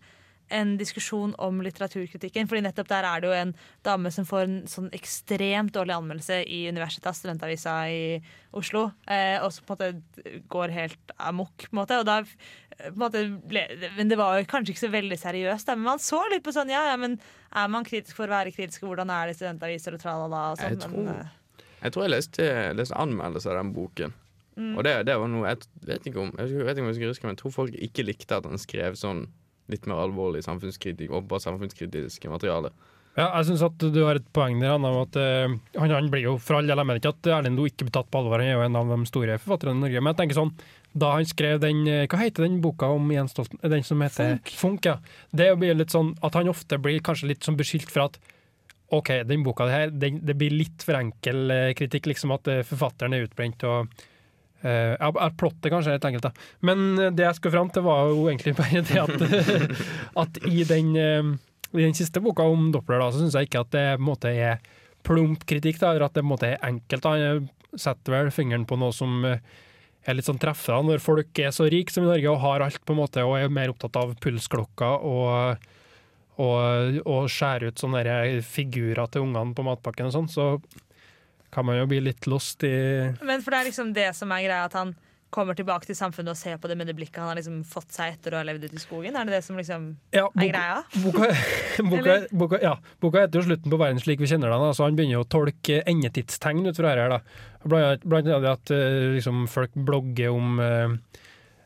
[0.49, 2.49] en diskusjon om litteraturkritikken.
[2.49, 3.55] Fordi nettopp der er det jo en
[3.87, 8.05] dame som får en sånn ekstremt dårlig anmeldelse i Universitas, studentavisa i
[8.55, 11.67] Oslo, eh, og som på en måte går helt amok.
[11.69, 12.21] På en måte, og da
[12.95, 13.09] på
[13.49, 13.63] ble,
[13.97, 16.73] men det var kanskje ikke så veldig seriøst, da, men man så litt på sånn
[16.73, 17.19] ja, ja, men
[17.55, 20.59] er man kritisk for å være kritisk, hvordan er det i studentaviser og tralala og
[20.59, 20.75] sånn.
[20.75, 24.15] Jeg Men, tror- eh, Jeg tror jeg leste, leste anmeldelse av den boken.
[24.57, 24.77] Mm.
[24.79, 27.11] Og det, det var noe Jeg vet ikke om jeg vet ikke om jeg skal
[27.11, 29.25] huske, men jeg tror folk ikke likte at han skrev sånn
[29.69, 32.71] litt mer alvorlig samfunnskritikk og bare samfunnskritiske materiale.
[33.15, 36.25] Ja, jeg syns at du har et poeng der, Han, at uh, han, han blir
[36.25, 38.43] jo for all del Jeg mener ikke at Erlend Loe ikke blir tatt på alvor,
[38.43, 40.03] han er jo en av de store forfatterne i Norge.
[40.03, 40.51] Men jeg tenker sånn,
[41.05, 43.61] da han skrev den eh, Hva heter den boka om Jens Stolten...
[43.63, 44.87] Den som heter Funk.
[44.87, 44.97] ja.
[45.31, 48.19] Det blir litt sånn at han ofte blir kanskje litt sånn beskyldt for at
[48.95, 52.67] OK, den boka her, den, det blir litt for enkel eh, kritikk, liksom at eh,
[52.67, 53.95] forfatteren er utbrent og
[54.65, 56.47] Uh, jeg er plottet kanskje litt enkelt, da.
[56.65, 59.75] Men eh, det jeg skulle fram til, var jo egentlig bare det at,
[60.23, 61.35] at i den eh,
[61.75, 64.09] i den siste boka om Doppler da, så syns jeg ikke at det på en
[64.09, 64.65] måte er
[65.05, 67.09] plump kritikk, da, eller at det på en måte er enkelt.
[67.11, 69.43] Han setter vel fingeren på noe som eh,
[70.05, 72.83] er litt sånn treffende når folk er så rike som i Norge og har alt,
[72.85, 75.69] på en måte, og er mer opptatt av pulsklokka og,
[76.43, 80.49] og, og skjære ut sånne figurer til ungene på matpakken og sånn, så
[81.55, 82.75] kan man jo bli litt lost i
[83.23, 84.95] Men for det er liksom det som er greia, at han
[85.35, 87.91] kommer tilbake til samfunnet og ser på det med det blikket han har liksom fått
[87.95, 89.19] seg etter å ha levd ute i skogen?
[89.19, 90.79] Er det det som liksom Ja, er greia?
[91.03, 91.31] Boka,
[91.91, 94.69] boka, boka, ja, boka heter jo 'Slutten på verden slik vi kjenner den'.
[94.71, 97.21] Altså han begynner å tolke endetidstegn ut fra her, da.
[97.65, 101.21] Blant annet at eh, liksom, folk blogger om eh,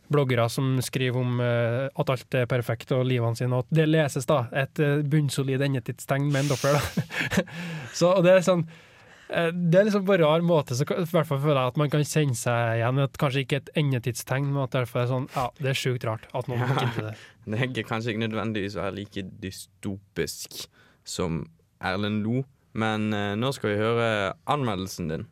[0.09, 3.89] Bloggere som skriver om eh, at alt er perfekt og livene sine, og at det
[3.91, 4.47] leses, da.
[4.57, 7.45] Et uh, bunnsolid endetidstegn med en doppler, da.
[7.99, 8.88] så det er sånn eh,
[9.29, 11.91] det er liksom på en rar måte, så i hvert fall føler jeg at man
[11.93, 13.01] kan kjenne seg igjen.
[13.05, 16.25] At kanskje ikke et endetidstegn, men at det er sånn Ja, det er sjukt rart
[16.33, 16.87] at noen Ja.
[16.95, 17.15] til det.
[17.49, 20.63] Det er kanskje ikke nødvendigvis å være like dystopisk
[21.09, 21.43] som
[21.81, 22.43] Erlend Lo,
[22.79, 24.09] men eh, nå skal vi høre
[24.51, 25.27] anmeldelsen din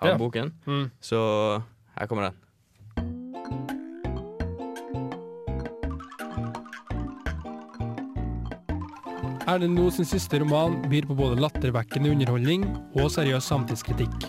[0.00, 0.16] av Ja.
[0.18, 0.52] boken.
[0.66, 0.86] Mm.
[1.02, 1.18] Så
[1.98, 2.38] her kommer den.
[9.50, 12.68] Erlend Loe sin siste roman byr på både lattervekkende underholdning
[13.00, 14.28] og seriøs samtidskritikk.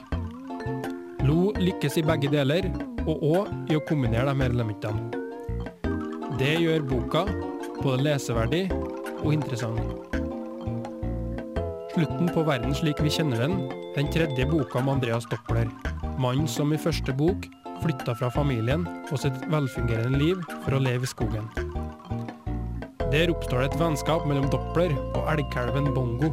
[1.28, 2.66] Lo lykkes i begge deler,
[3.06, 5.12] og òg i å kombinere her elementene.
[6.42, 7.22] Det gjør boka
[7.84, 8.64] både leseverdig
[9.22, 9.94] og interessant.
[11.94, 13.60] Slutten på verden slik vi kjenner den,
[13.94, 15.70] den tredje boka om Andreas Doppler.
[16.18, 17.46] Mannen som i første bok
[17.84, 21.46] flytta fra familien og sitt velfungerende liv for å leve i skogen.
[23.12, 26.30] Der oppstår det et vennskap mellom Doppler og elgkalven Bongo.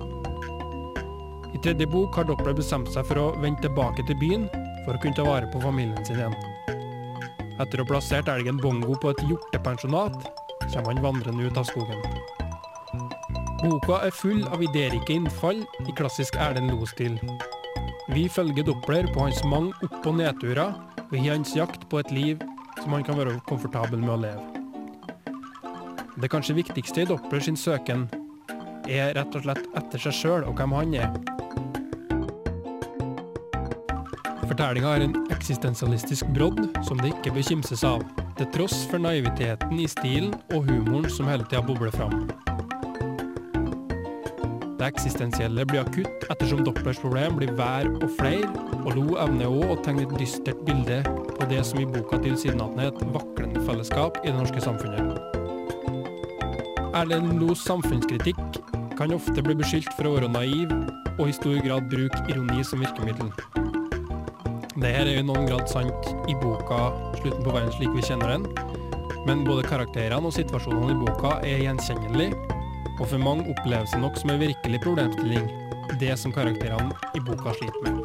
[1.51, 4.45] I tredje bok har Doppler bestemt seg for å vende tilbake til byen
[4.85, 6.37] for å kunne ta vare på familien sin igjen.
[7.59, 10.29] Etter å ha plassert elgen Bongo på et hjortepensjonat,
[10.69, 11.99] kommer han vandrende ut av skogen.
[13.65, 17.19] Boka er full av idérike innfall i klassisk Erlend Loe-stil.
[18.15, 22.15] Vi følger Doppler på hans mange opp- og nedturer og i hans jakt på et
[22.15, 22.47] liv
[22.79, 24.58] som han kan være komfortabel med å leve.
[26.19, 28.09] Det kanskje viktigste i Doppler sin søken
[28.91, 31.13] er rett og slett etter seg sjøl og hvem han er.
[34.49, 38.03] Fortellinga har en eksistensialistisk brodd som det ikke bør kimses av,
[38.41, 42.27] til tross for naiviteten i stilen og humoren som hele tida bobler fram.
[44.79, 48.51] Det eksistensielle blir akutt ettersom Dopplers problem blir vær og flere,
[48.83, 52.89] og Lo evner òg å tegne et dystert bilde på det som i boka tilsynelatende
[52.89, 55.38] er et vaklende fellesskap i det norske samfunnet.
[56.99, 58.57] Erlend Los samfunnskritikk
[58.99, 60.73] kan ofte bli beskyldt for å være naiv
[61.21, 63.29] og i stor grad bruke ironi som virkemiddel.
[64.75, 66.79] Dette er i noen grad sant i boka
[67.21, 68.49] 'Slutten på verden slik vi kjenner den',
[69.29, 72.35] men både karakterene og situasjonene i boka er gjenkjennelige,
[72.99, 75.47] og for mange oppleves det nok som en virkelig problemstilling,
[76.03, 78.03] det som karakterene i boka sliter med.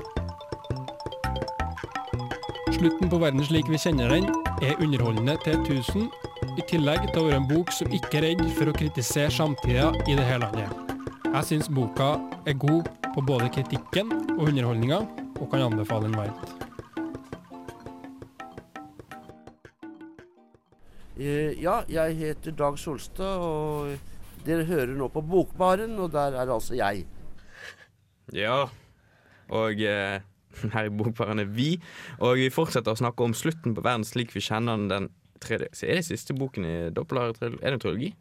[2.77, 4.29] Slutten på verden slik vi kjenner den,
[4.61, 6.11] er underholdende til 1000,
[6.59, 9.89] i tillegg til å være en bok som ikke er redd for å kritisere samtida
[10.05, 10.91] i det hele landet.
[11.33, 14.99] Jeg syns boka er god på både kritikken og underholdninga,
[15.39, 16.51] og kan anbefale den varmt.
[21.17, 26.53] Eh, ja, jeg heter Dag Solstad, og dere hører nå på Bokbaren, og der er
[26.53, 27.05] altså jeg.
[28.33, 28.67] Ja,
[29.53, 30.21] og eh,
[30.75, 31.75] her i Bokbaren er vi.
[32.21, 35.11] Og vi fortsetter å snakke om slutten på verden slik vi kjenner den.
[35.43, 35.69] Tredje.
[35.75, 38.13] Så er det siste boken i Doppler Er det en trilogi?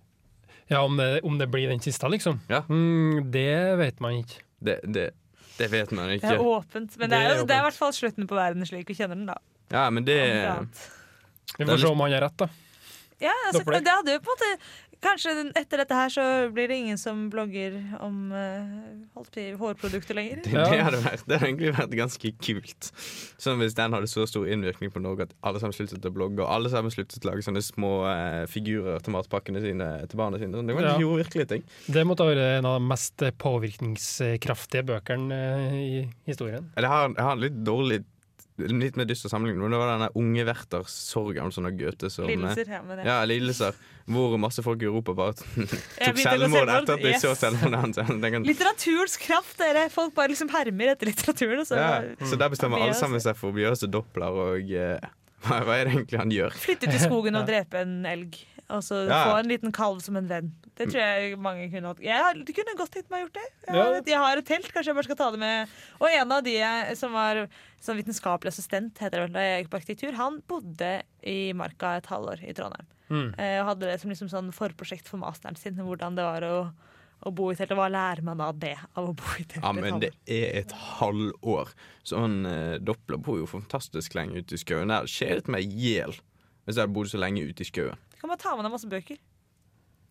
[0.70, 2.40] Ja, om det, om det blir den siste, liksom?
[2.48, 2.62] Ja.
[2.68, 4.42] Mm, det vet man ikke.
[4.62, 5.08] Det, det,
[5.58, 6.28] det vet man ikke.
[6.28, 6.96] Det er åpent.
[6.98, 8.96] Men det Det er, er det er i hvert fall slutten på verden slik vi
[8.96, 9.38] kjenner den, da.
[9.72, 10.18] Ja, men det.
[11.58, 12.48] Vi får se om han har rett, da.
[13.22, 16.76] Ja, altså, det hadde jo på en måte Kanskje etter dette her så blir det
[16.78, 18.30] ingen som blogger om
[19.16, 20.42] holdt på hårprodukter lenger.
[20.44, 22.90] Det, det, hadde vært, det hadde egentlig vært ganske kult.
[23.42, 26.40] Sånn Hvis den hadde så stor innvirkning på Norge at alle sammen sluttet å blogge,
[26.44, 30.38] og alle sammen sluttet å lage sånne små eh, figurer til matpakkene sine til barna
[30.40, 30.62] sine.
[30.62, 30.94] Det var Ja.
[31.02, 31.66] jo virkelig ting.
[31.86, 36.70] Det måtte ha vært en av de mest påvirkningskraftige bøkene eh, i historien.
[36.76, 38.02] Det har, har en litt dårlig
[38.60, 39.62] Litt mer dyster sammenligning.
[39.64, 42.68] men Det var denne unge Werthers sorg om sånne Goethe som eh, Lidelser.
[42.68, 43.06] Ja, men det.
[43.08, 43.78] Ja, lidelser.
[44.12, 47.40] Hvor masse folk i Europa bare tok selvmord etter at de så yes.
[47.40, 48.46] selvmordet hans.
[48.46, 49.86] Litteraturens kraft, dere!
[49.94, 51.64] Folk bare liksom hermer etter litteraturen.
[51.68, 52.90] Så Ja, så der bestemmer Bjørse.
[52.90, 55.10] alle sammen seg for å bli seg Doppler, og eh,
[55.46, 56.56] hva, hva er det egentlig han gjør?
[56.66, 58.36] flytte ut i skogen og drepe en elg.
[58.70, 59.24] Og så Ja.
[59.26, 60.52] få en liten kalv som en venn.
[60.76, 62.00] Det tror jeg mange kunne hatt.
[62.00, 63.48] Jeg kunne godt tenkt meg gjort det.
[63.68, 64.00] Jeg Ja.
[64.06, 65.68] jeg har et telt, kanskje jeg bare skal ta det med.
[66.00, 67.48] Og en av de jeg- som var
[67.80, 71.96] som vitenskapelig assistent, heter det vel, da jeg gikk på arkitektur, han bodde i Marka
[71.98, 72.86] et halvår i Trondheim.
[73.10, 73.34] Mm.
[73.38, 76.72] Eh, og hadde det som liksom sånn forprosjekt for masteren sin, hvordan det var å,
[77.26, 77.70] å bo i telt.
[77.72, 79.62] Og hva lærer man av det, av å bo i telt?
[79.62, 81.68] Ja, men det er et halvår.
[82.04, 84.88] Så han eh, Doppler bor jo fantastisk lenge ute i skauen.
[84.88, 86.14] Det hadde kjedet meg i hjel
[86.64, 87.98] hvis jeg hadde bodd så lenge ute i skauen.
[88.22, 89.18] Kan bare ta med deg masse bøker.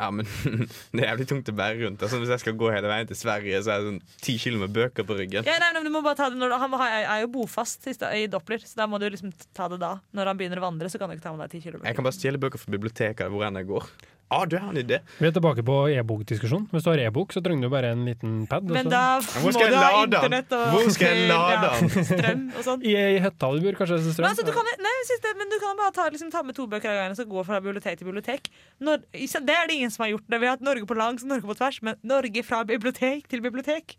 [0.02, 0.26] Ja, men
[0.96, 2.02] det er jævlig tungt å bære rundt.
[2.04, 4.62] Altså, hvis jeg skal gå hele veien til Sverige, så er det sånn ti kilo
[4.64, 5.46] med bøker på ryggen.
[5.48, 8.26] Ja, nei, nei, du må bare ta det når, Han er jo bofast i, i
[8.32, 9.94] Doppler, så da må du liksom ta det da.
[10.18, 11.78] Når han begynner å vandre, så kan du ikke ta med deg ti kilo.
[11.78, 11.92] bøker.
[11.92, 13.88] Jeg kan bare stjele bøker fra biblioteket hvor enn jeg går.
[14.32, 15.02] Ah, du har en idé!
[15.20, 16.70] Vi er tilbake på e-bokdiskusjon.
[16.72, 18.70] Hvis du har e-bok, så trenger du bare en liten pad.
[18.72, 22.06] Men da må du ha internett og Hvor skal jeg lade den?
[22.12, 22.86] strøm og sånn.
[22.88, 23.98] I, I hytta du bor, kanskje?
[24.08, 26.56] Men, altså, du kan, nei, synes det, men du kan bare ta, liksom, ta med
[26.56, 28.48] to bøker av gangen og så gå fra bibliotek til bibliotek.
[28.80, 30.28] Når, det er det ingen som har gjort.
[30.32, 30.40] Det.
[30.40, 33.44] Vi har hatt Norge på langs og Norge på tvers, men Norge fra bibliotek til
[33.44, 33.98] bibliotek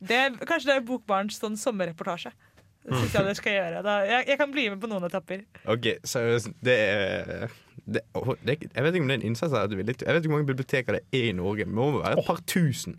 [0.00, 2.32] Det er, Kanskje det er Bokbarns sånn sommerreportasje.
[2.84, 3.82] Det synes jeg dere skal gjøre.
[3.86, 5.44] Da, jeg, jeg kan bli med på noen etapper.
[5.72, 6.50] Ok, seriøst.
[6.64, 7.46] Det er
[7.84, 8.00] det,
[8.44, 10.98] det, Jeg vet ikke om det er en innsats jeg vet ikke hvor mange biblioteker
[10.98, 11.64] det er i Norge.
[11.64, 12.98] Det må være et par tusen.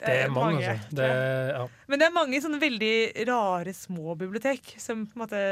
[0.00, 0.96] det er mange, altså.
[0.96, 1.08] Det,
[1.54, 1.66] ja.
[1.88, 2.94] Men det er mange sånne veldig
[3.28, 5.42] rare små bibliotek som på en måte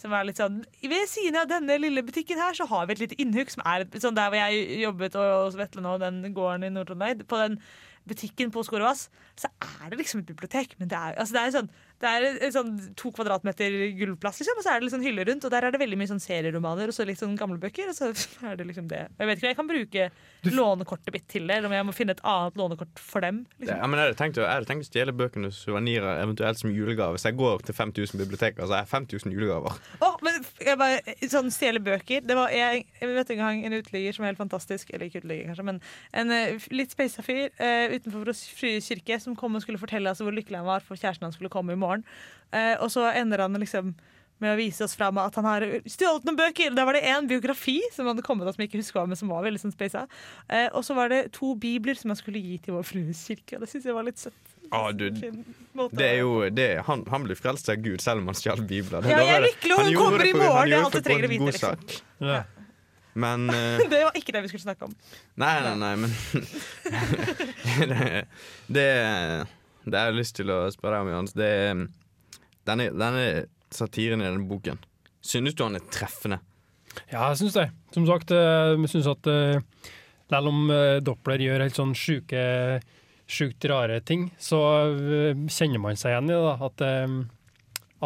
[0.00, 3.04] som er litt sånn Ved siden av denne lille butikken her, så har vi et
[3.04, 6.66] lite innhugg som er sånn der hvor jeg jobbet og, og Vetle nå, den gården
[6.66, 7.26] i Nord-Trøndelag.
[7.30, 7.60] På den
[8.08, 10.74] butikken på Skorovas, så er det liksom et bibliotek.
[10.78, 11.70] Men det er, altså det er, sånn,
[12.02, 15.46] det er en sånn to kvadratmeter gulvplass, liksom, og så er det liksom hylle rundt.
[15.46, 17.92] Og der er det veldig mye sånn serieromaner og så litt sånn gamle bøker.
[17.92, 18.10] Og så
[18.50, 19.06] er det liksom det.
[19.18, 20.08] Jeg vet ikke om jeg kan bruke
[20.54, 23.44] lånekortet mitt til det, eller om jeg må finne et annet lånekort for dem.
[23.58, 23.78] Liksom.
[23.78, 27.16] ja, men jeg hadde tenkt, tenkt å stjele bøkene suvenirer, eventuelt som julegave.
[27.16, 29.78] Hvis jeg går til 5000 biblioteker, så er jeg 5000 julegaver.
[30.04, 33.76] Oh, men jeg bare, sånn stjele bøker Det var jeg, jeg vet en gang en
[33.76, 35.80] uteligger som er helt fantastisk Eller ikke uteligger kanskje, men
[36.16, 40.22] en eh, litt speisa fyr uh, utenfor Frys kirke som kom og skulle fortelle oss
[40.24, 41.83] hvor lykkelig han var for kjæresten hans skulle komme i morgen.
[42.54, 43.94] Eh, og så ender han liksom
[44.42, 46.74] med å vise oss fram at han har stjålet noen bøker.
[46.74, 49.30] Da var det en biografi som hadde kommet som jeg ikke husker hva, men som
[49.32, 50.04] var veldig sånn spesa.
[50.48, 53.56] Eh, og så var det to bibler som han skulle gi til Vår Frues kirke.
[53.56, 54.50] Og det syns jeg var litt søtt.
[54.74, 58.38] Ah, du, det er jo, det, han, han blir frelst av Gud selv om han
[58.38, 59.06] stjal bibler.
[59.06, 60.72] Ja, jeg er lykkelig, og hun kommer i morgen.
[60.72, 61.96] Det er alt jeg trenger å vite, liksom.
[62.24, 62.42] Ja.
[63.14, 64.96] Men uh, Det var ikke det vi skulle snakke om.
[65.38, 66.10] Nei, nei, nei, men
[67.92, 68.08] det,
[68.66, 68.88] det,
[69.92, 71.84] det jeg har lyst til å spørre deg om, Jans, det er
[72.68, 73.24] denne, denne
[73.74, 74.80] satiren i denne boken.
[75.24, 76.40] Synes du han er treffende?
[77.10, 77.68] Ja, jeg syns det.
[77.94, 79.90] Som sagt, eh, jeg syns at uh,
[80.30, 82.42] selv om eh, Doppler gjør helt sånn sjuke,
[83.26, 86.54] sjukt rare ting, så eh, kjenner man seg igjen i det.
[86.68, 87.16] At, eh,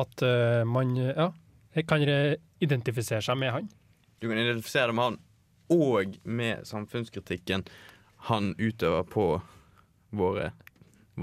[0.03, 1.31] at eh, man ja,
[1.89, 3.71] kan identifisere seg med han.
[4.19, 5.21] Du kan identifisere deg med han
[5.69, 7.67] og med samfunnskritikken
[8.31, 9.27] han utøver på
[10.17, 10.51] våre,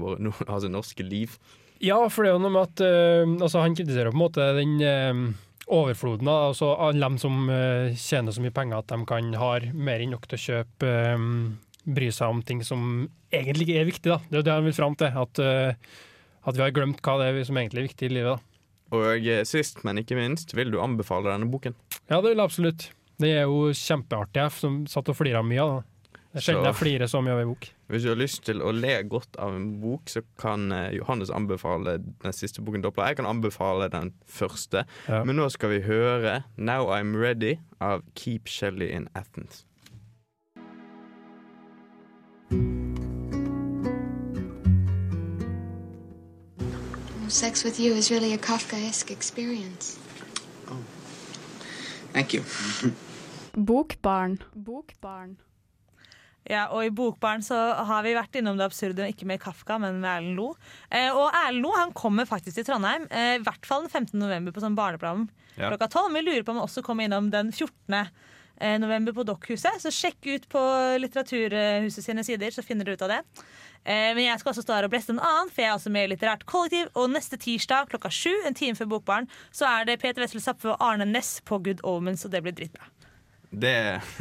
[0.00, 1.36] våre no, altså norske liv.
[1.82, 4.46] Ja, for det er jo noe med at uh, altså Han kritiserer på en måte
[4.56, 9.32] den uh, overfloden av altså dem som uh, tjener så mye penger at de kan
[9.36, 10.98] har mer enn nok til å kjøpe
[11.86, 12.80] Bry seg om ting som
[13.30, 14.10] egentlig ikke er viktig.
[14.10, 14.16] da.
[14.26, 15.18] Det er jo det han vil fram til.
[15.22, 18.40] At, at vi har glemt hva det er som egentlig er viktig i livet.
[18.40, 18.98] da.
[18.98, 21.78] Og sist, men ikke minst, vil du anbefale denne boken?
[22.08, 22.88] Ja, det vil jeg absolutt.
[23.22, 24.42] Det er jo kjempeartig.
[24.42, 25.84] Jeg som satt og flira mye av det.
[26.36, 27.62] Det er sjelden jeg flirer så mye av ei bok.
[27.88, 31.30] Hvis du har lyst til å le godt av en bok, så kan eh, Johannes
[31.32, 33.08] anbefale den siste boken Doppler.
[33.08, 34.82] Jeg kan anbefale den første.
[35.08, 35.22] Ja.
[35.24, 39.64] Men nå skal vi høre 'Now I'm Ready' av Keep Shelly in Athens.
[47.32, 49.98] Sex with you is really a Kafkaesque experience.
[52.12, 52.44] Thank you.
[53.56, 54.38] Bokbarn.
[54.54, 55.36] Bokbarn.
[56.48, 57.56] Ja, og I Bokbarn så
[57.88, 60.52] har vi vært innom det absurde, ikke med Kafka, men med Erlend Lo.
[60.90, 64.18] Eh, og Erlend Lo han kommer faktisk til Trondheim, eh, i hvert fall den 15.
[64.20, 65.70] november på sånn barneprogram Ja.
[65.72, 66.12] klokka 12.
[66.14, 68.08] Vi lurer på om han også kommer innom den 14.
[68.60, 69.80] eh, november på Dokkhuset.
[69.82, 70.62] Så sjekk ut på
[71.02, 73.20] Litteraturhuset sine sider, så finner dere ut av det.
[73.84, 75.90] Eh, men jeg skal også stå her og bleste en annen, for jeg er også
[75.90, 76.88] med i Litterært kollektiv.
[76.94, 80.70] Og neste tirsdag klokka sju, en time før Bokbarn, så er det Peter Wessel Zapfe
[80.72, 82.88] og Arne Næss på Good Omens, og det blir dritbra.
[83.56, 83.74] Det,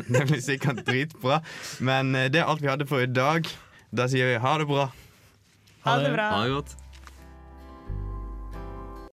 [0.07, 1.41] det blir sikkert dritbra.
[1.83, 3.47] Men eh, det er alt vi hadde for i dag.
[3.95, 4.89] Da sier vi ha det bra.
[5.85, 6.29] Ha det bra.
[6.31, 6.75] Ha det godt.